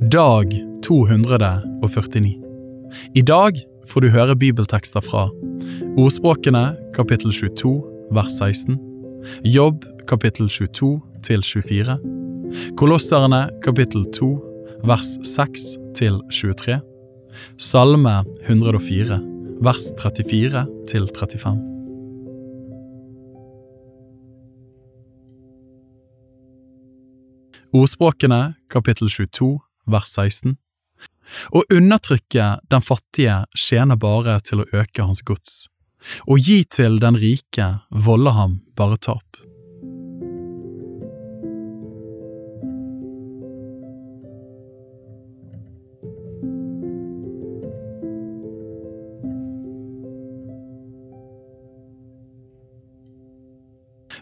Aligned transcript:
Dag 0.00 0.52
249. 0.82 2.42
I 3.14 3.22
dag 3.22 3.56
får 3.88 4.00
du 4.00 4.08
høre 4.12 4.36
bibeltekster 4.36 5.00
fra 5.00 5.22
Ordspråkene 5.96 6.76
kapittel 6.92 7.32
22 7.32 7.70
vers 8.12 8.34
16, 8.36 8.76
Jobb 9.48 9.86
kapittel 10.08 10.50
22 10.52 11.00
til 11.24 11.40
24, 11.42 11.96
Kolosserne 12.76 13.48
kapittel 13.64 14.04
2 14.12 14.28
vers 14.84 15.16
6 15.24 15.64
til 15.96 16.20
23, 16.28 16.76
Salme 17.56 18.18
104 18.44 19.20
vers 19.64 19.88
34 20.02 20.66
til 20.92 21.08
35. 21.08 21.56
Ordspråkene 27.72 28.54
kapittel 28.68 29.08
22 29.08 29.56
vers 29.86 30.12
16 30.12 30.56
Å 31.50 31.62
undertrykke 31.74 32.50
den 32.70 32.84
fattige 32.84 33.40
tjener 33.58 33.98
bare 33.98 34.38
til 34.46 34.62
å 34.62 34.68
øke 34.72 35.02
hans 35.02 35.24
gods. 35.26 35.66
Å 36.30 36.38
gi 36.38 36.62
til 36.70 37.00
den 37.02 37.18
rike 37.18 37.80
volder 37.90 38.36
ham 38.38 38.60
bare 38.78 38.98
tap. 39.02 39.24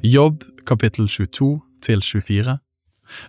Jobb 0.05 0.43
kapittel 0.69 1.07
22 1.09 1.63
til 1.81 2.03
24 2.05 2.59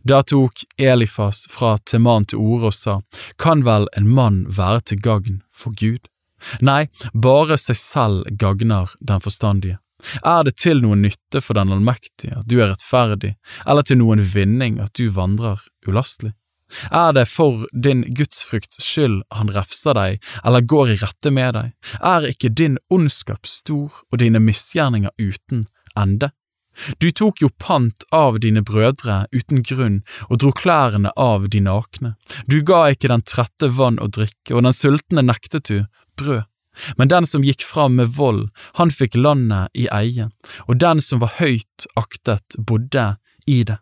Da 0.03 0.21
tok 0.23 0.63
Elifas 0.77 1.45
fra 1.51 1.75
Teman 1.77 2.25
til 2.25 2.41
orde 2.41 2.71
og 2.71 2.75
sa, 2.77 2.99
Kan 3.37 3.65
vel 3.65 3.87
en 3.97 4.09
mann 4.09 4.45
være 4.49 4.81
til 4.91 5.01
gagn 5.01 5.41
for 5.51 5.75
Gud? 5.79 6.07
Nei, 6.61 6.85
bare 7.13 7.57
seg 7.57 7.79
selv 7.79 8.37
gagner 8.37 8.93
den 8.99 9.23
forstandige. 9.23 9.79
Er 10.21 10.43
det 10.43 10.57
til 10.59 10.81
noen 10.83 11.05
nytte 11.05 11.41
for 11.41 11.57
den 11.57 11.71
allmektige 11.71 12.41
at 12.41 12.49
du 12.51 12.59
er 12.59 12.73
rettferdig, 12.73 13.35
eller 13.65 13.85
til 13.87 14.01
noen 14.01 14.21
vinning 14.21 14.81
at 14.83 14.93
du 14.99 15.07
vandrer 15.09 15.63
ulastelig? 15.87 16.35
Er 16.91 17.13
det 17.13 17.27
for 17.29 17.65
din 17.71 18.01
gudsfrykts 18.17 18.81
skyld 18.83 19.21
han 19.37 19.51
refser 19.53 19.95
deg 19.97 20.23
eller 20.43 20.65
går 20.65 20.95
i 20.95 20.97
rette 21.01 21.31
med 21.31 21.53
deg? 21.57 21.73
Er 22.01 22.25
ikke 22.31 22.49
din 22.49 22.79
ondskap 22.89 23.45
stor 23.47 24.01
og 24.11 24.19
dine 24.19 24.41
misgjerninger 24.41 25.13
uten 25.21 25.63
ende? 25.95 26.31
Du 26.99 27.11
tok 27.11 27.41
jo 27.41 27.49
pant 27.61 28.05
av 28.15 28.39
dine 28.43 28.63
brødre 28.65 29.23
uten 29.35 29.63
grunn 29.65 30.01
og 30.29 30.39
dro 30.43 30.51
klærne 30.55 31.11
av 31.15 31.49
de 31.49 31.61
nakne. 31.63 32.15
Du 32.47 32.61
ga 32.65 32.85
ikke 32.91 33.11
den 33.11 33.25
trette 33.25 33.71
vann 33.77 34.01
å 34.01 34.09
drikke, 34.11 34.55
og 34.55 34.65
den 34.67 34.75
sultne 34.75 35.25
nektet 35.25 35.71
du 35.71 35.85
brød. 36.19 36.43
Men 36.99 37.07
den 37.07 37.25
som 37.25 37.43
gikk 37.45 37.63
fram 37.63 37.95
med 37.99 38.15
vold, 38.17 38.49
han 38.75 38.91
fikk 38.91 39.15
landet 39.15 39.71
i 39.77 39.87
eie, 39.95 40.27
og 40.67 40.79
den 40.83 40.99
som 40.99 41.21
var 41.23 41.37
høyt 41.39 41.87
aktet, 41.95 42.57
bodde 42.57 43.15
i 43.47 43.63
det. 43.63 43.79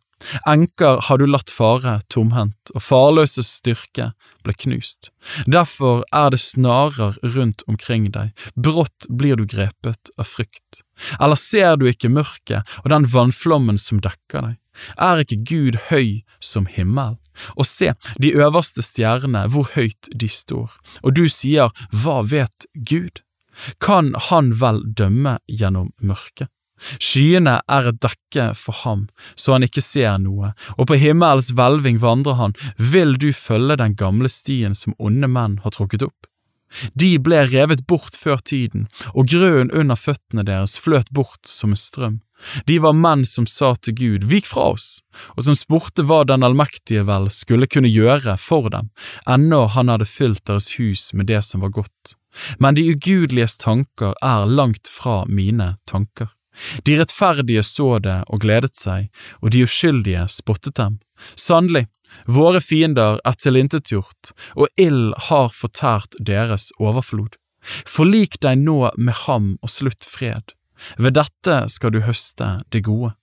Enker 0.48 1.02
har 1.08 1.20
du 1.20 1.26
latt 1.28 1.52
fare 1.52 1.98
tomhendt, 2.14 2.72
og 2.76 2.84
farløses 2.86 3.50
styrke 3.60 4.12
ble 4.46 4.56
knust. 4.66 5.12
Derfor 5.50 6.06
er 6.16 6.32
det 6.32 6.40
snarer 6.44 7.18
rundt 7.36 7.66
omkring 7.68 8.10
deg, 8.16 8.32
brått 8.56 9.10
blir 9.10 9.40
du 9.40 9.46
grepet 9.50 10.14
av 10.18 10.30
frykt. 10.30 10.83
Eller 11.20 11.40
ser 11.40 11.78
du 11.78 11.88
ikke 11.90 12.12
mørket 12.12 12.76
og 12.84 12.92
den 12.94 13.08
vannflommen 13.10 13.80
som 13.82 14.02
dekker 14.04 14.48
deg? 14.48 14.56
Er 14.98 15.22
ikke 15.22 15.42
Gud 15.50 15.78
høy 15.90 16.24
som 16.42 16.66
himmel? 16.70 17.20
Og 17.58 17.66
se, 17.66 17.94
de 18.22 18.34
øverste 18.38 18.84
stjernene, 18.86 19.48
hvor 19.50 19.70
høyt 19.74 20.10
de 20.14 20.30
står, 20.30 20.74
og 21.02 21.16
du 21.18 21.26
sier, 21.30 21.74
hva 21.90 22.22
vet 22.30 22.68
Gud? 22.74 23.24
Kan 23.82 24.14
han 24.30 24.52
vel 24.62 24.82
dømme 24.98 25.40
gjennom 25.50 25.92
mørket? 26.02 26.50
Skyene 27.00 27.60
er 27.72 27.88
et 27.90 28.02
dekke 28.04 28.50
for 28.58 28.76
ham, 28.84 29.06
så 29.40 29.56
han 29.56 29.66
ikke 29.66 29.84
ser 29.84 30.18
noe, 30.20 30.52
og 30.76 30.90
på 30.90 30.98
himmelens 31.00 31.54
hvelving 31.56 32.02
vandrer 32.02 32.38
han, 32.40 32.56
vil 32.78 33.16
du 33.22 33.32
følge 33.34 33.80
den 33.80 33.96
gamle 34.00 34.30
stien 34.32 34.76
som 34.78 34.98
onde 35.00 35.30
menn 35.32 35.60
har 35.64 35.76
trukket 35.76 36.06
opp? 36.10 36.28
De 36.94 37.16
ble 37.20 37.44
revet 37.52 37.86
bort 37.88 38.18
før 38.20 38.42
tiden, 38.44 38.88
og 39.14 39.30
grøden 39.32 39.72
under 39.72 40.00
føttene 40.00 40.46
deres 40.48 40.78
fløt 40.80 41.12
bort 41.14 41.48
som 41.50 41.74
en 41.74 41.80
strøm. 41.80 42.22
De 42.68 42.80
var 42.84 42.96
menn 42.98 43.24
som 43.26 43.46
sa 43.48 43.72
til 43.80 43.96
Gud, 43.96 44.26
vik 44.28 44.48
fra 44.50 44.74
oss, 44.74 44.88
og 45.38 45.46
som 45.46 45.56
spurte 45.56 46.04
hva 46.04 46.24
Den 46.28 46.44
allmektige 46.44 47.06
vel 47.08 47.30
skulle 47.32 47.70
kunne 47.72 47.92
gjøre 47.92 48.36
for 48.42 48.70
dem, 48.74 48.92
ennå 49.30 49.66
han 49.76 49.92
hadde 49.94 50.10
fylt 50.10 50.44
deres 50.50 50.74
hus 50.76 51.12
med 51.14 51.32
det 51.32 51.44
som 51.48 51.64
var 51.64 51.72
godt. 51.72 52.16
Men 52.60 52.76
de 52.76 52.88
ugudeliges 52.90 53.58
tanker 53.62 54.16
er 54.22 54.46
langt 54.50 54.90
fra 54.90 55.24
mine 55.30 55.76
tanker. 55.90 56.34
De 56.86 56.98
rettferdige 57.00 57.64
så 57.66 57.98
det 58.04 58.20
og 58.28 58.44
gledet 58.44 58.76
seg, 58.78 59.10
og 59.42 59.54
de 59.54 59.64
uskyldige 59.66 60.28
spottet 60.30 60.78
dem. 60.78 61.00
Sannelig, 61.40 61.88
våre 62.26 62.62
fiender 62.62 63.20
er 63.26 63.38
tilintetgjort, 63.40 64.34
og 64.56 64.68
ild 64.80 65.14
har 65.30 65.50
fortært 65.54 66.18
deres 66.20 66.72
overflod. 66.80 67.38
Forlik 67.88 68.40
deg 68.44 68.60
nå 68.64 68.92
med 68.98 69.16
ham 69.26 69.54
og 69.62 69.72
slutt 69.72 70.06
fred. 70.06 70.56
Ved 70.98 71.16
dette 71.16 71.64
skal 71.72 71.94
du 71.96 72.02
høste 72.04 72.58
det 72.76 72.84
gode. 72.88 73.14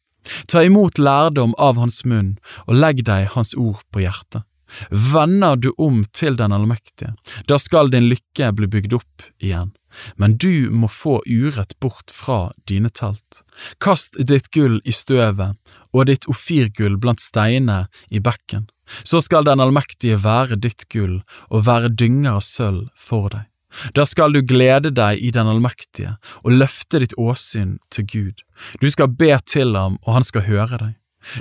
Ta 0.48 0.62
imot 0.64 0.98
lærdom 1.00 1.54
av 1.58 1.80
hans 1.80 2.04
munn, 2.04 2.36
og 2.68 2.76
legg 2.76 3.04
deg 3.08 3.30
hans 3.34 3.54
ord 3.56 3.82
på 3.92 4.04
hjertet. 4.04 4.44
Vender 4.90 5.56
du 5.56 5.72
om 5.82 6.04
til 6.14 6.36
den 6.38 6.52
allmektige, 6.52 7.14
da 7.46 7.58
skal 7.58 7.90
din 7.90 8.06
lykke 8.10 8.52
bli 8.54 8.68
bygd 8.70 8.96
opp 9.00 9.24
igjen. 9.42 9.72
Men 10.14 10.36
du 10.38 10.70
må 10.70 10.86
få 10.86 11.16
urett 11.26 11.74
bort 11.82 12.12
fra 12.14 12.52
dine 12.70 12.92
telt. 12.94 13.42
Kast 13.82 14.14
ditt 14.14 14.50
gull 14.54 14.78
i 14.84 14.94
støvet 14.94 15.58
og 15.90 16.06
ditt 16.06 16.28
ofirgull 16.30 16.94
blant 17.02 17.22
steinene 17.22 17.88
i 18.08 18.22
bekken. 18.22 18.68
Så 19.04 19.20
skal 19.24 19.46
den 19.46 19.62
allmektige 19.62 20.18
være 20.22 20.58
ditt 20.60 20.88
gull 20.92 21.20
og 21.48 21.66
være 21.66 21.92
dynger 21.94 22.38
av 22.38 22.44
sølv 22.46 22.88
for 22.98 23.30
deg. 23.32 23.46
Da 23.94 24.02
skal 24.06 24.34
du 24.34 24.40
glede 24.42 24.90
deg 24.90 25.20
i 25.22 25.30
den 25.34 25.46
allmektige 25.46 26.16
og 26.42 26.56
løfte 26.58 26.98
ditt 27.02 27.14
åsyn 27.18 27.78
til 27.94 28.06
Gud. 28.06 28.42
Du 28.82 28.88
skal 28.90 29.12
be 29.14 29.36
til 29.46 29.76
ham, 29.78 30.00
og 30.02 30.18
han 30.18 30.26
skal 30.26 30.46
høre 30.48 30.80
deg. 30.80 30.96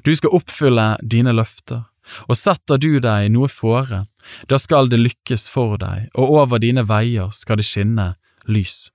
Du 0.06 0.14
skal 0.16 0.36
oppfylle 0.38 0.92
dine 1.02 1.34
løfter. 1.34 1.88
Og 2.26 2.38
setter 2.38 2.80
du 2.82 2.98
deg 3.02 3.30
noe 3.34 3.50
fore, 3.52 4.06
da 4.50 4.58
skal 4.58 4.90
det 4.90 4.98
lykkes 4.98 5.46
for 5.50 5.78
deg, 5.78 6.08
og 6.18 6.32
over 6.42 6.62
dine 6.62 6.82
veier 6.90 7.30
skal 7.36 7.60
det 7.60 7.68
skinne 7.70 8.14
lys. 8.50 8.90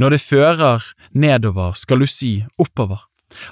Når 0.00 0.16
det 0.16 0.24
fører 0.24 0.86
nedover, 1.14 1.76
skal 1.78 2.02
du 2.02 2.08
si 2.10 2.40
oppover. 2.58 3.04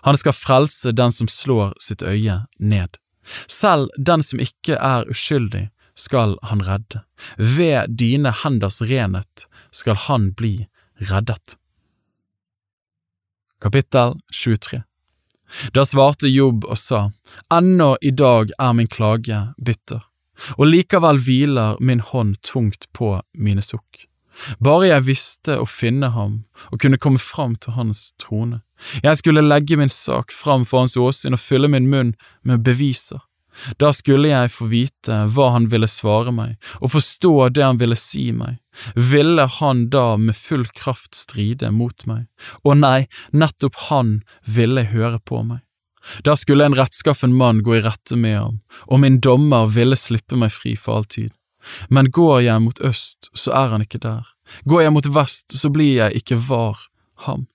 Han 0.03 0.19
skal 0.19 0.35
frelse 0.35 0.95
den 0.95 1.15
som 1.15 1.31
slår 1.31 1.75
sitt 1.83 2.03
øye 2.03 2.45
ned. 2.59 2.99
Selv 3.47 3.91
den 3.97 4.23
som 4.23 4.43
ikke 4.43 4.79
er 4.79 5.09
uskyldig, 5.11 5.69
skal 5.95 6.37
han 6.43 6.62
redde. 6.67 7.05
Ved 7.39 7.97
dine 7.99 8.33
henders 8.43 8.81
renhet 8.83 9.47
skal 9.71 9.99
han 10.09 10.33
bli 10.35 10.67
reddet. 11.11 11.57
Kapittel 13.62 14.19
23 14.33 14.83
Da 15.73 15.85
svarte 15.87 16.29
Jobb 16.29 16.67
og 16.67 16.79
sa, 16.79 17.07
Ennå 17.53 17.95
i 18.03 18.11
dag 18.11 18.51
er 18.59 18.73
min 18.77 18.91
klage 18.91 19.39
bitter, 19.56 20.03
og 20.59 20.67
likevel 20.69 21.21
hviler 21.23 21.79
min 21.81 22.03
hånd 22.03 22.41
tungt 22.43 22.89
på 22.93 23.15
mine 23.33 23.62
sukk. 23.62 24.09
Bare 24.62 24.91
jeg 24.91 25.06
visste 25.09 25.59
å 25.61 25.67
finne 25.69 26.11
ham 26.15 26.43
og 26.71 26.81
kunne 26.83 27.00
komme 27.00 27.22
fram 27.22 27.55
til 27.56 27.77
hans 27.78 28.12
trone. 28.21 28.62
Jeg 29.05 29.21
skulle 29.21 29.45
legge 29.45 29.78
min 29.78 29.93
sak 29.93 30.34
fram 30.34 30.67
for 30.69 30.84
hans 30.84 30.97
åsyn 30.99 31.37
og 31.37 31.43
fylle 31.43 31.71
min 31.71 31.89
munn 31.91 32.15
med 32.43 32.65
beviser. 32.67 33.23
Da 33.78 33.93
skulle 33.94 34.33
jeg 34.33 34.50
få 34.50 34.67
vite 34.71 35.19
hva 35.31 35.50
han 35.55 35.69
ville 35.70 35.88
svare 35.91 36.32
meg, 36.35 36.56
og 36.82 36.91
forstå 36.97 37.35
det 37.55 37.62
han 37.62 37.79
ville 37.79 37.99
si 37.99 38.31
meg. 38.35 38.59
Ville 38.99 39.47
han 39.61 39.87
da 39.94 40.17
med 40.19 40.37
full 40.37 40.67
kraft 40.75 41.14
stride 41.14 41.70
mot 41.70 42.06
meg? 42.11 42.26
Å 42.67 42.75
nei, 42.75 43.06
nettopp 43.31 43.79
han 43.88 44.17
ville 44.43 44.88
høre 44.91 45.23
på 45.23 45.44
meg. 45.47 45.62
Da 46.26 46.35
skulle 46.37 46.67
en 46.67 46.76
rettskaffen 46.76 47.32
mann 47.38 47.62
gå 47.64 47.79
i 47.79 47.85
rette 47.85 48.19
med 48.19 48.37
ham, 48.37 48.59
og 48.91 49.00
min 49.06 49.23
dommer 49.25 49.70
ville 49.73 49.97
slippe 49.97 50.37
meg 50.37 50.53
fri 50.53 50.75
for 50.76 50.99
all 50.99 51.09
tid. 51.09 51.32
Men 51.88 52.11
går 52.11 52.40
jeg 52.46 52.62
mot 52.62 52.81
øst, 52.81 53.31
så 53.34 53.52
er 53.52 53.75
han 53.75 53.84
ikke 53.84 54.02
der. 54.02 54.28
Går 54.69 54.84
jeg 54.84 54.93
mot 54.93 55.08
vest, 55.14 55.56
så 55.56 55.70
blir 55.72 55.96
jeg 55.96 56.22
ikke 56.22 56.38
var 56.49 56.87
ham. 57.26 57.46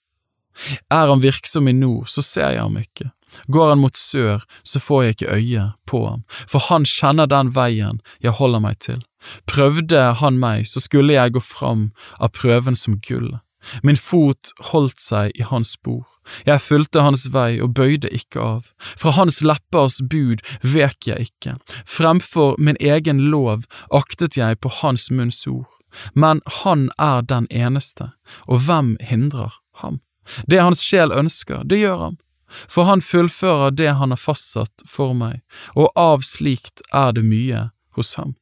Er 0.92 1.08
han 1.08 1.22
virksom 1.24 1.68
i 1.68 1.76
nord, 1.76 2.10
så 2.10 2.22
ser 2.26 2.56
jeg 2.56 2.62
ham 2.62 2.78
ikke. 2.78 3.12
Går 3.48 3.70
han 3.70 3.82
mot 3.84 3.98
sør, 3.98 4.44
så 4.64 4.80
får 4.82 5.04
jeg 5.04 5.16
ikke 5.16 5.36
øye 5.36 5.66
på 5.88 6.02
ham, 6.08 6.24
for 6.50 6.66
han 6.70 6.86
kjenner 6.86 7.30
den 7.30 7.52
veien 7.56 8.02
jeg 8.26 8.38
holder 8.40 8.64
meg 8.64 8.80
til. 8.82 9.04
Prøvde 9.46 10.02
han 10.22 10.40
meg, 10.42 10.66
så 10.68 10.82
skulle 10.82 11.14
jeg 11.14 11.36
gå 11.36 11.44
fram 11.44 11.92
av 12.20 12.34
prøven 12.34 12.76
som 12.76 12.98
gull. 13.06 13.38
Min 13.84 13.98
fot 14.00 14.52
holdt 14.72 15.00
seg 15.04 15.36
i 15.36 15.44
hans 15.44 15.74
spor, 15.76 16.06
jeg 16.48 16.62
fulgte 16.64 17.04
hans 17.04 17.26
vei 17.34 17.60
og 17.64 17.74
bøyde 17.76 18.10
ikke 18.14 18.40
av. 18.42 18.70
Fra 18.80 19.16
hans 19.18 19.42
leppers 19.44 20.00
bud 20.00 20.44
vek 20.64 21.10
jeg 21.10 21.30
ikke, 21.32 21.58
fremfor 21.86 22.56
min 22.58 22.80
egen 22.80 23.26
lov 23.34 23.66
aktet 23.92 24.38
jeg 24.40 24.60
på 24.64 24.72
hans 24.82 25.10
munns 25.12 25.46
ord. 25.48 25.68
Men 26.14 26.42
han 26.64 26.90
er 27.02 27.22
den 27.26 27.48
eneste, 27.50 28.12
og 28.48 28.66
hvem 28.68 28.96
hindrer 29.02 29.56
ham? 29.82 30.02
Det 30.48 30.62
hans 30.62 30.84
sjel 30.86 31.12
ønsker, 31.12 31.64
det 31.66 31.82
gjør 31.82 32.04
han, 32.06 32.20
for 32.70 32.86
han 32.86 33.02
fullfører 33.02 33.74
det 33.74 33.96
han 33.98 34.14
har 34.14 34.22
fastsatt 34.22 34.86
for 34.86 35.18
meg, 35.18 35.42
og 35.76 35.90
av 35.98 36.26
slikt 36.26 36.86
er 36.94 37.14
det 37.18 37.26
mye 37.26 37.70
hos 37.98 38.14
ham. 38.22 38.36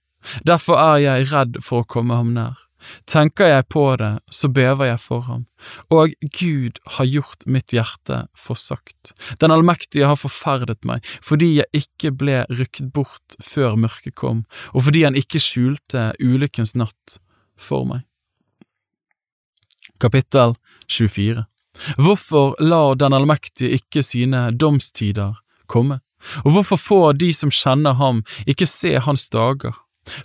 Derfor 0.44 0.80
er 0.82 0.98
jeg 1.00 1.30
redd 1.32 1.60
for 1.64 1.84
å 1.84 1.88
komme 1.88 2.18
ham 2.20 2.34
nær. 2.36 2.67
Tenker 3.10 3.52
jeg 3.52 3.68
på 3.74 3.84
det, 4.00 4.12
så 4.32 4.50
bever 4.52 4.92
jeg 4.92 5.00
for 5.02 5.26
ham, 5.28 5.46
og 5.94 6.14
Gud 6.40 6.80
har 6.98 7.10
gjort 7.10 7.46
mitt 7.46 7.74
hjerte 7.76 8.24
forsagt. 8.38 9.14
Den 9.42 9.54
allmektige 9.54 10.10
har 10.10 10.20
forferdet 10.20 10.84
meg, 10.88 11.06
fordi 11.24 11.58
jeg 11.60 11.84
ikke 11.84 12.14
ble 12.16 12.44
rykket 12.52 12.92
bort 12.96 13.38
før 13.44 13.78
mørket 13.80 14.16
kom, 14.20 14.46
og 14.74 14.88
fordi 14.88 15.06
han 15.08 15.20
ikke 15.20 15.42
skjulte 15.44 16.12
ulykkens 16.24 16.76
natt 16.78 17.20
for 17.58 17.88
meg. 17.90 18.06
Kapittel 19.98 20.56
24 20.94 21.46
Hvorfor 21.98 22.56
lar 22.60 22.96
Den 22.96 23.14
allmektige 23.14 23.78
ikke 23.78 24.02
sine 24.06 24.52
domstider 24.52 25.38
komme, 25.68 26.00
og 26.46 26.52
hvorfor 26.52 26.80
får 26.82 27.20
de 27.22 27.32
som 27.34 27.52
kjenner 27.54 27.98
ham, 28.00 28.24
ikke 28.48 28.66
se 28.70 28.98
hans 29.04 29.30
dager? 29.30 29.76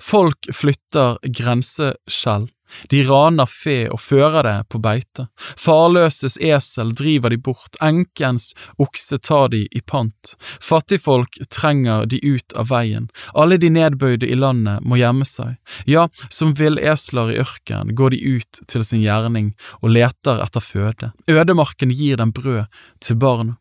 Folk 0.00 0.50
flytter 0.54 1.18
grenseskjell, 1.38 2.48
de 2.88 3.02
raner 3.04 3.48
fe 3.48 3.84
og 3.92 4.00
fører 4.00 4.46
det 4.46 4.56
på 4.72 4.80
beite, 4.82 5.26
farløses 5.60 6.38
esel 6.40 6.94
driver 6.96 7.32
de 7.32 7.38
bort, 7.38 7.76
enkens 7.84 8.52
okse 8.82 9.18
tar 9.22 9.50
de 9.52 9.64
i 9.70 9.82
pant, 9.84 10.34
fattigfolk 10.62 11.40
trenger 11.52 12.06
de 12.08 12.20
ut 12.24 12.56
av 12.58 12.70
veien, 12.72 13.08
alle 13.34 13.58
de 13.60 13.72
nedbøyde 13.72 14.28
i 14.28 14.38
landet 14.38 14.84
må 14.86 15.00
gjemme 15.00 15.26
seg, 15.28 15.56
ja, 15.88 16.08
som 16.28 16.54
villesler 16.58 17.34
i 17.34 17.40
ørken 17.42 17.94
går 17.98 18.16
de 18.16 18.38
ut 18.38 18.62
til 18.68 18.86
sin 18.86 19.04
gjerning 19.04 19.52
og 19.80 19.92
leter 19.96 20.42
etter 20.44 20.64
føde, 20.64 21.12
ødemarken 21.30 21.92
gir 21.92 22.20
dem 22.20 22.32
brød 22.34 22.64
til 23.02 23.20
barna. 23.20 23.58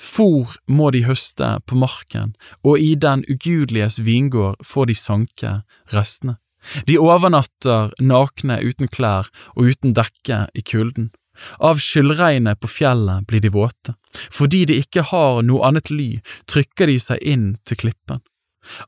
Fôr 0.00 0.56
må 0.66 0.90
de 0.94 1.04
høste 1.06 1.56
på 1.66 1.78
marken, 1.78 2.34
og 2.64 2.78
i 2.78 2.94
den 2.94 3.24
ugudeliges 3.28 4.00
vingård 4.04 4.60
får 4.64 4.90
de 4.90 4.96
sanke 4.98 5.54
restene. 5.94 6.38
De 6.86 6.98
overnatter 7.00 7.94
nakne 8.04 8.58
uten 8.60 8.90
klær 8.92 9.30
og 9.56 9.72
uten 9.72 9.94
dekke 9.96 10.46
i 10.54 10.62
kulden. 10.62 11.10
Av 11.56 11.80
skyllregnet 11.80 12.60
på 12.60 12.68
fjellet 12.68 13.24
blir 13.28 13.40
de 13.40 13.52
våte. 13.54 13.94
Fordi 14.12 14.66
de 14.68 14.80
ikke 14.82 15.06
har 15.08 15.40
noe 15.46 15.64
annet 15.66 15.88
ly, 15.92 16.18
trykker 16.50 16.90
de 16.90 16.98
seg 17.00 17.22
inn 17.24 17.54
til 17.64 17.80
klippen. 17.80 18.20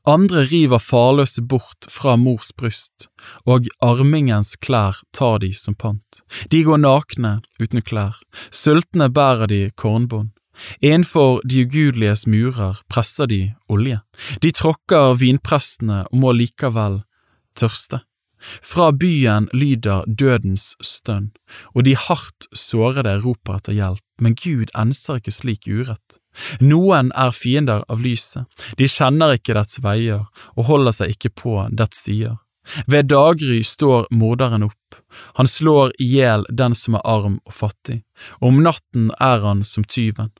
Andre 0.05 0.43
river 0.45 0.77
farløse 0.77 1.41
bort 1.41 1.87
fra 1.89 2.13
mors 2.19 2.51
bryst, 2.53 3.07
og 3.49 3.67
armingens 3.81 4.53
klær 4.61 5.01
tar 5.17 5.41
de 5.41 5.49
som 5.57 5.73
pant. 5.73 6.21
De 6.53 6.61
går 6.67 6.83
nakne 6.83 7.39
uten 7.57 7.81
klær, 7.81 8.19
sultne 8.53 9.09
bærer 9.09 9.49
de 9.49 9.63
kornbånd. 9.75 10.32
Innenfor 10.81 11.41
de 11.47 11.65
ugudeliges 11.65 12.25
murer 12.27 12.81
presser 12.89 13.27
de 13.27 13.41
olje. 13.69 13.99
De 14.41 14.51
tråkker 14.51 15.17
vinprestene 15.19 16.03
og 16.11 16.19
må 16.23 16.33
likevel 16.37 17.01
tørste. 17.57 18.03
Fra 18.43 18.91
byen 18.91 19.47
lyder 19.53 20.03
dødens 20.07 20.73
stønn, 20.83 21.31
og 21.75 21.85
de 21.87 21.95
hardt 21.95 22.47
sårede 22.51 23.15
roper 23.23 23.59
etter 23.59 23.77
hjelp, 23.77 24.03
men 24.19 24.35
Gud 24.35 24.73
enser 24.75 25.21
ikke 25.21 25.31
slik 25.31 25.67
urett. 25.67 26.19
Noen 26.59 27.11
er 27.15 27.31
fiender 27.31 27.85
av 27.87 28.01
lyset, 28.03 28.43
de 28.77 28.89
kjenner 28.89 29.37
ikke 29.37 29.55
dets 29.55 29.79
veier 29.83 30.25
og 30.57 30.67
holder 30.67 30.97
seg 30.97 31.15
ikke 31.15 31.33
på 31.43 31.57
dets 31.71 32.03
stier. 32.03 32.39
Ved 32.87 33.09
daggry 33.11 33.59
står 33.63 34.07
morderen 34.15 34.63
opp, 34.67 34.99
han 35.39 35.47
slår 35.47 35.91
i 35.99 36.07
hjel 36.15 36.45
den 36.49 36.75
som 36.77 36.95
er 36.99 37.03
arm 37.07 37.39
og 37.43 37.55
fattig, 37.55 38.01
og 38.39 38.53
om 38.53 38.61
natten 38.63 39.11
er 39.19 39.43
han 39.43 39.63
som 39.67 39.83
tyven. 39.83 40.31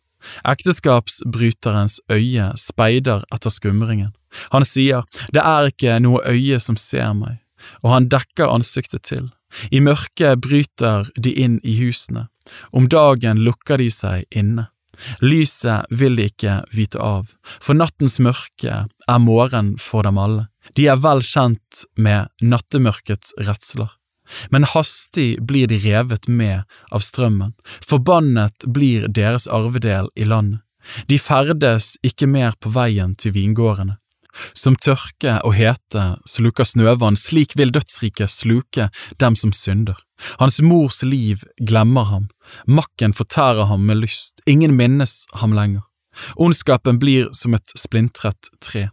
Ekteskapsbryterens 0.47 1.99
øye 2.11 2.51
speider 2.59 3.23
etter 3.33 3.53
skumringen. 3.53 4.13
Han 4.51 4.65
sier, 4.65 5.05
det 5.33 5.43
er 5.43 5.69
ikke 5.71 5.99
noe 6.03 6.23
øye 6.25 6.59
som 6.63 6.77
ser 6.79 7.13
meg, 7.17 7.39
og 7.83 7.93
han 7.95 8.09
dekker 8.11 8.51
ansiktet 8.51 9.05
til. 9.09 9.31
I 9.69 9.83
mørket 9.85 10.41
bryter 10.41 11.09
de 11.15 11.33
inn 11.37 11.59
i 11.63 11.77
husene, 11.77 12.27
om 12.71 12.89
dagen 12.89 13.43
lukker 13.45 13.77
de 13.77 13.89
seg 13.93 14.25
inne. 14.33 14.69
Lyset 15.21 15.89
vil 15.89 16.17
de 16.17 16.27
ikke 16.29 16.59
vite 16.73 17.01
av, 17.01 17.31
for 17.61 17.77
nattens 17.77 18.19
mørke 18.21 18.83
er 18.85 19.21
morgen 19.21 19.73
for 19.81 20.05
dem 20.05 20.19
alle. 20.21 20.47
De 20.77 20.87
er 20.89 20.99
vel 21.01 21.23
kjent 21.25 21.85
med 21.97 22.29
nattemørkets 22.41 23.33
redsler. 23.41 23.89
Men 24.51 24.67
hastig 24.67 25.41
blir 25.47 25.67
de 25.67 25.79
revet 25.83 26.27
med 26.27 26.63
av 26.91 27.03
strømmen, 27.05 27.53
forbannet 27.85 28.67
blir 28.67 29.07
deres 29.07 29.47
arvedel 29.47 30.09
i 30.15 30.27
landet. 30.27 30.61
De 31.07 31.19
ferdes 31.19 31.93
ikke 32.03 32.27
mer 32.27 32.57
på 32.59 32.73
veien 32.75 33.13
til 33.15 33.35
vingårdene. 33.35 33.97
Som 34.57 34.75
tørke 34.75 35.37
og 35.45 35.53
hete 35.53 36.03
sluker 36.29 36.65
snøvann, 36.65 37.17
slik 37.19 37.53
vil 37.59 37.71
dødsriket 37.73 38.33
sluke 38.33 38.89
dem 39.21 39.37
som 39.37 39.53
synder. 39.53 39.99
Hans 40.41 40.59
mors 40.61 41.03
liv 41.05 41.43
glemmer 41.61 42.09
ham, 42.09 42.27
makken 42.65 43.13
fortærer 43.13 43.69
ham 43.69 43.85
med 43.85 44.01
lyst, 44.01 44.41
ingen 44.49 44.75
minnes 44.77 45.23
ham 45.41 45.53
lenger. 45.53 45.85
Ondskapen 46.37 46.99
blir 47.01 47.29
som 47.33 47.53
et 47.57 47.73
splintret 47.77 48.49
tre. 48.61 48.89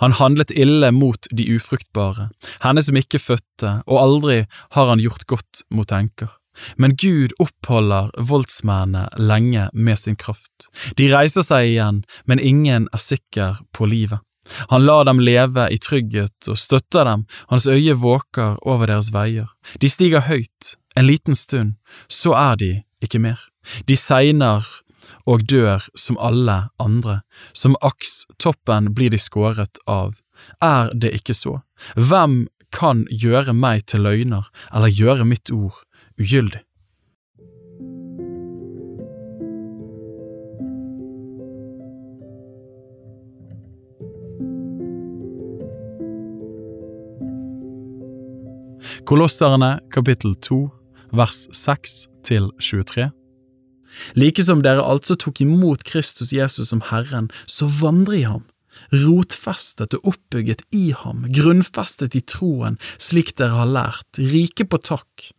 Han 0.00 0.16
handlet 0.18 0.52
ille 0.54 0.90
mot 0.92 1.28
de 1.30 1.46
ufruktbare, 1.56 2.28
henne 2.64 2.84
som 2.84 2.98
ikke 2.98 3.20
fødte, 3.22 3.80
og 3.86 4.00
aldri 4.00 4.38
har 4.76 4.92
han 4.92 5.02
gjort 5.02 5.26
godt 5.30 5.64
mot 5.70 5.92
enker. 5.92 6.30
Men 6.76 6.96
Gud 7.00 7.32
oppholder 7.40 8.10
voldsmennene 8.18 9.06
lenge 9.16 9.68
med 9.72 9.98
sin 9.98 10.18
kraft. 10.20 10.68
De 10.98 11.08
reiser 11.12 11.46
seg 11.46 11.70
igjen, 11.70 12.02
men 12.28 12.42
ingen 12.42 12.90
er 12.92 13.00
sikker 13.00 13.62
på 13.72 13.88
livet. 13.88 14.20
Han 14.68 14.84
lar 14.84 15.06
dem 15.06 15.22
leve 15.22 15.68
i 15.70 15.78
trygghet 15.78 16.50
og 16.50 16.58
støtter 16.58 17.06
dem, 17.06 17.24
hans 17.48 17.68
øye 17.70 17.94
våker 17.94 18.58
over 18.66 18.90
deres 18.90 19.12
veier. 19.14 19.48
De 19.80 19.88
stiger 19.88 20.26
høyt, 20.26 20.74
en 20.98 21.06
liten 21.06 21.38
stund, 21.38 21.76
så 22.10 22.34
er 22.36 22.58
de 22.58 22.72
ikke 23.02 23.22
mer. 23.22 23.38
De 23.88 23.96
segner 23.96 24.66
og 25.26 25.46
dør 25.50 25.84
som 25.98 26.18
alle 26.18 26.68
andre, 26.82 27.20
som 27.52 27.76
akstoppen 27.82 28.92
blir 28.96 29.12
de 29.12 29.20
skåret 29.20 29.78
av. 29.86 30.18
Er 30.62 30.90
det 30.94 31.14
ikke 31.14 31.36
så? 31.36 31.60
Hvem 31.94 32.46
kan 32.72 33.06
gjøre 33.10 33.54
meg 33.54 33.86
til 33.86 34.06
løgner 34.06 34.48
eller 34.72 34.92
gjøre 34.92 35.28
mitt 35.28 35.52
ord 35.52 35.84
ugyldig? 36.18 36.64
Kolosserne 49.12 49.80
kapittel 49.92 50.36
2 50.40 50.62
vers 51.12 51.44
6 51.52 52.06
til 52.24 52.48
23 52.60 53.10
Like 54.18 54.44
som 54.44 54.62
dere 54.64 54.84
altså 54.84 55.16
tok 55.18 55.42
imot 55.44 55.84
Kristus 55.88 56.32
Jesus 56.32 56.72
som 56.72 56.82
Herren, 56.90 57.30
så 57.46 57.68
vandre 57.68 58.18
i 58.18 58.24
ham, 58.28 58.46
rotfestet 58.92 59.94
og 59.98 60.14
oppbygget 60.14 60.64
i 60.74 60.90
ham, 60.96 61.26
grunnfestet 61.32 62.16
i 62.18 62.24
troen, 62.24 62.78
slik 62.98 63.36
dere 63.38 63.62
har 63.62 63.70
lært, 63.70 64.10
rike 64.18 64.66
på 64.68 64.80
takk. 64.80 65.32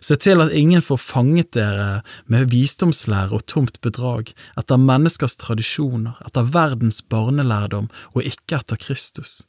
Se 0.00 0.16
til 0.16 0.40
at 0.40 0.52
ingen 0.56 0.80
får 0.80 1.00
fanget 1.02 1.50
dere 1.56 2.00
med 2.32 2.48
visdomslære 2.52 3.36
og 3.36 3.44
tomt 3.50 3.80
bedrag, 3.84 4.32
etter 4.56 4.80
menneskers 4.80 5.36
tradisjoner, 5.40 6.16
etter 6.24 6.48
verdens 6.54 7.02
barnelærdom 7.02 7.90
og 8.14 8.22
ikke 8.24 8.62
etter 8.62 8.80
Kristus. 8.80 9.42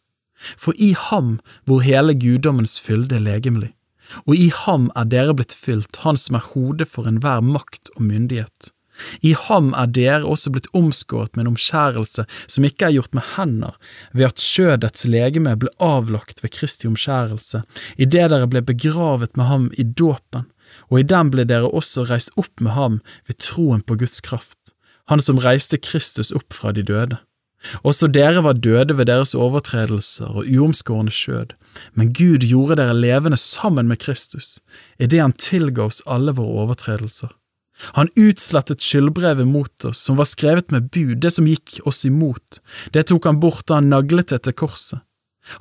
For 0.60 0.76
i 0.76 0.92
ham 1.08 1.38
bor 1.64 1.86
hele 1.86 2.18
guddommens 2.20 2.76
fylde 2.84 3.22
legemlig 3.24 3.72
og 4.26 4.38
i 4.38 4.50
ham 4.64 4.90
er 4.96 5.10
dere 5.12 5.36
blitt 5.38 5.56
fylt, 5.56 6.02
han 6.06 6.20
som 6.20 6.40
er 6.40 6.48
hodet 6.54 6.88
for 6.92 7.10
enhver 7.10 7.44
makt 7.46 7.92
og 7.96 8.06
myndighet. 8.08 8.72
I 9.22 9.34
ham 9.36 9.74
er 9.76 9.90
dere 9.92 10.24
også 10.24 10.54
blitt 10.56 10.70
omskåret 10.78 11.36
med 11.36 11.46
en 11.46 11.54
omskjærelse 11.54 12.26
som 12.48 12.68
ikke 12.68 12.88
er 12.88 12.96
gjort 12.96 13.18
med 13.18 13.28
hender, 13.36 13.76
ved 14.14 14.30
at 14.30 14.44
skjødets 14.44 15.08
legeme 15.12 15.56
ble 15.60 15.72
avlagt 15.84 16.44
ved 16.44 16.54
Kristi 16.56 16.88
omskjærelse, 16.88 17.66
idet 17.98 18.30
dere 18.32 18.48
ble 18.52 18.64
begravet 18.64 19.36
med 19.36 19.50
ham 19.52 19.68
i 19.76 19.84
dåpen, 19.84 20.48
og 20.90 21.02
i 21.02 21.08
den 21.08 21.32
ble 21.34 21.46
dere 21.48 21.68
også 21.68 22.08
reist 22.10 22.32
opp 22.40 22.64
med 22.64 22.76
ham 22.78 23.02
ved 23.28 23.40
troen 23.44 23.84
på 23.84 24.00
Guds 24.00 24.24
kraft, 24.24 24.74
han 25.12 25.22
som 25.22 25.42
reiste 25.44 25.78
Kristus 25.78 26.32
opp 26.34 26.56
fra 26.56 26.72
de 26.74 26.86
døde 26.86 27.20
Også 27.84 28.08
dere 28.12 28.44
var 28.46 28.60
døde 28.60 28.98
ved 28.98 29.10
deres 29.10 29.36
overtredelser 29.36 30.30
og 30.30 30.50
uomskårne 30.50 31.14
skjød, 31.14 31.56
men 31.94 32.14
Gud 32.14 32.46
gjorde 32.48 32.80
dere 32.82 32.98
levende 32.98 33.40
sammen 33.40 33.88
med 33.88 34.02
Kristus, 34.04 34.60
idet 35.00 35.22
han 35.22 35.36
tilga 35.38 35.88
oss 35.90 36.04
alle 36.06 36.36
våre 36.38 36.66
overtredelser. 36.66 37.34
Han 37.98 38.10
utslettet 38.16 38.84
skyldbrevet 38.84 39.48
mot 39.48 39.86
oss 39.86 40.00
som 40.00 40.16
var 40.20 40.30
skrevet 40.30 40.72
med 40.72 40.88
bud, 40.96 41.18
det 41.20 41.34
som 41.36 41.48
gikk 41.50 41.82
oss 41.84 42.06
imot, 42.08 42.62
det 42.96 43.08
tok 43.10 43.28
han 43.28 43.42
bort 43.44 43.68
da 43.68 43.82
han 43.82 43.92
naglet 43.92 44.32
det 44.32 44.46
til 44.48 44.56
korset. 44.56 45.04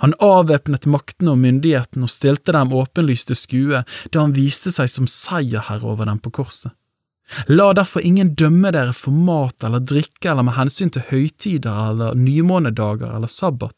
Han 0.01 0.15
avvæpnet 0.23 0.87
maktene 0.89 1.35
og 1.35 1.43
myndigheten 1.43 2.07
og 2.07 2.13
stilte 2.13 2.55
dem 2.57 2.73
åpenlyst 2.73 3.29
til 3.29 3.37
skue 3.37 3.83
da 3.85 4.23
han 4.23 4.33
viste 4.37 4.73
seg 4.73 4.89
som 4.89 5.11
seierherre 5.11 5.85
over 5.85 6.09
dem 6.09 6.23
på 6.25 6.33
korset. 6.41 6.73
La 7.49 7.71
derfor 7.73 8.05
ingen 8.05 8.35
dømme 8.39 8.71
dere 8.75 8.93
for 8.97 9.15
mat 9.15 9.65
eller 9.65 9.83
drikke 9.83 10.31
eller 10.31 10.47
med 10.47 10.59
hensyn 10.59 10.93
til 10.93 11.07
høytider 11.09 11.91
eller 11.91 12.19
nymånedager 12.19 13.15
eller 13.17 13.33
sabbat. 13.33 13.75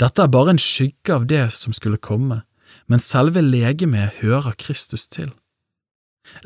Dette 0.00 0.24
er 0.24 0.32
bare 0.32 0.54
en 0.54 0.62
skygge 0.62 1.14
av 1.14 1.28
det 1.30 1.44
som 1.54 1.76
skulle 1.76 2.00
komme, 2.00 2.42
men 2.88 3.04
selve 3.04 3.42
legemet 3.44 4.22
hører 4.22 4.56
Kristus 4.58 5.06
til. 5.08 5.30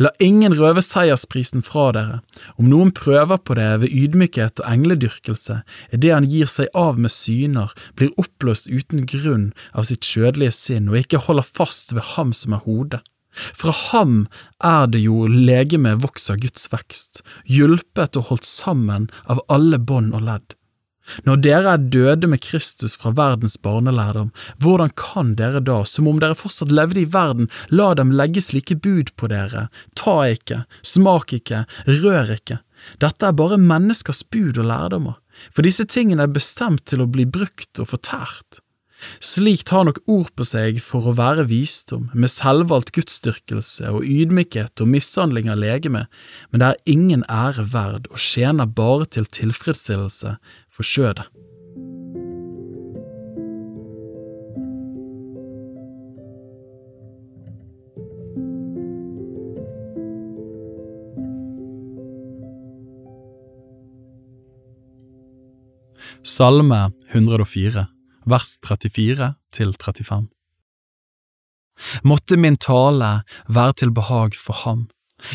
La 0.00 0.11
ingen 0.23 0.55
røve 0.57 0.83
seiersprisen 0.83 1.62
fra 1.67 1.91
dere, 1.95 2.21
om 2.57 2.69
noen 2.71 2.93
prøver 2.95 3.41
på 3.43 3.57
det 3.59 3.69
ved 3.83 3.93
ydmykhet 3.93 4.62
og 4.62 4.69
engledyrkelse, 4.71 5.61
er 5.64 6.00
det 6.00 6.12
han 6.14 6.29
gir 6.31 6.50
seg 6.50 6.71
av 6.79 6.99
med 7.00 7.12
syner, 7.12 7.75
blir 7.99 8.14
oppblåst 8.21 8.71
uten 8.71 9.05
grunn 9.11 9.50
av 9.75 9.88
sitt 9.91 10.07
skjødelige 10.07 10.55
sinn 10.57 10.88
og 10.91 11.03
ikke 11.03 11.25
holder 11.26 11.47
fast 11.47 11.93
ved 11.95 12.14
ham 12.14 12.33
som 12.37 12.57
er 12.57 12.64
hodet. 12.64 13.03
Fra 13.35 13.75
ham 13.91 14.26
er 14.62 14.87
det 14.91 15.05
jo 15.05 15.26
legemet 15.29 16.03
vokser 16.05 16.38
Guds 16.43 16.69
vekst, 16.73 17.23
hjulpet 17.50 18.19
og 18.21 18.31
holdt 18.31 18.49
sammen 18.49 19.09
av 19.26 19.43
alle 19.53 19.81
bånd 19.83 20.14
og 20.14 20.29
ledd. 20.29 20.55
Når 21.29 21.41
dere 21.45 21.73
er 21.76 21.83
døde 21.93 22.29
med 22.33 22.41
Kristus 22.41 22.95
fra 22.97 23.12
verdens 23.17 23.59
barnelærdom, 23.61 24.31
hvordan 24.62 24.93
kan 24.97 25.35
dere 25.37 25.61
da, 25.61 25.83
som 25.85 26.09
om 26.09 26.21
dere 26.21 26.38
fortsatt 26.38 26.73
levde 26.73 27.03
i 27.03 27.11
verden, 27.12 27.50
la 27.69 27.93
dem 27.99 28.14
legge 28.17 28.41
slike 28.41 28.79
bud 28.81 29.12
på 29.21 29.29
dere, 29.33 29.69
ta 30.00 30.17
ikke, 30.33 30.62
smak 30.81 31.37
ikke, 31.37 31.67
rør 32.00 32.33
ikke? 32.38 32.62
Dette 33.05 33.29
er 33.29 33.37
bare 33.37 33.61
menneskers 33.61 34.25
bud 34.33 34.59
og 34.61 34.69
lærdommer, 34.71 35.21
for 35.53 35.67
disse 35.67 35.85
tingene 35.85 36.25
er 36.25 36.33
bestemt 36.33 36.87
til 36.88 37.05
å 37.05 37.11
bli 37.11 37.29
brukt 37.29 37.81
og 37.83 37.93
fortært. 37.93 38.63
Slikt 39.25 39.70
har 39.75 39.87
nok 39.88 40.00
ord 40.11 40.30
på 40.37 40.46
seg 40.46 40.80
for 40.84 41.08
å 41.08 41.16
være 41.18 41.46
visdom, 41.50 42.11
med 42.14 42.32
selvvalgt 42.32 42.94
gudsdyrkelse 42.96 43.90
og 43.92 44.04
ydmykhet 44.08 44.82
og 44.84 44.92
mishandling 44.92 45.50
av 45.52 45.61
legeme, 45.62 46.06
men 46.50 46.62
det 46.62 46.70
er 46.73 46.92
ingen 46.96 47.25
ære 47.30 47.66
verd 47.73 48.11
og 48.12 48.20
tjener 48.20 48.68
bare 48.68 49.08
til 49.08 49.28
tilfredsstillelse 49.28 50.37
for 50.75 50.87
skjødet. 50.87 51.28
Salme 66.25 66.88
104 67.12 67.94
vers 68.26 68.59
34 68.66 69.35
til 69.52 69.75
35. 69.81 70.28
Måtte 72.04 72.37
min 72.37 72.57
tale 72.57 73.23
være 73.49 73.73
til 73.73 73.90
behag 73.90 74.37
for 74.38 74.54
ham, 74.64 74.88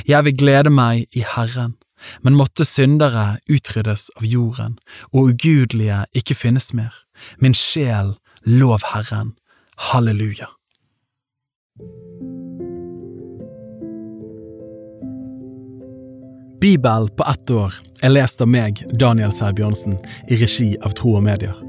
jeg 0.07 0.25
vil 0.25 0.37
glede 0.37 0.69
meg 0.69 1.07
i 1.15 1.23
Herren, 1.35 1.75
men 2.23 2.37
måtte 2.39 2.65
syndere 2.65 3.39
utryddes 3.51 4.09
av 4.17 4.25
jorden, 4.27 4.77
og 5.11 5.33
ugudelige 5.33 6.05
ikke 6.15 6.37
finnes 6.37 6.71
mer. 6.73 6.93
Min 7.39 7.53
sjel, 7.53 8.15
lov 8.45 8.85
Herren. 8.93 9.35
Halleluja. 9.89 10.47
Bibel 16.59 17.07
på 17.15 17.23
ett 17.31 17.51
år 17.51 17.73
er 18.03 18.11
lest 18.11 18.41
av 18.43 18.51
meg, 18.51 18.83
Daniel 18.99 19.31
Sæbjørnsen, 19.31 19.95
i 20.27 20.39
regi 20.43 20.73
av 20.83 20.97
Tro 20.99 21.15
og 21.15 21.23
Medier. 21.23 21.68